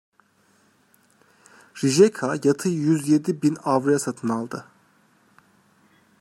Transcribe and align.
Rijeka 1.83 2.35
yatı 2.43 2.69
yüz 2.69 3.09
yedi 3.09 3.41
bin 3.41 3.57
avroya 3.63 3.99
satın 3.99 4.29
aldı. 4.29 4.65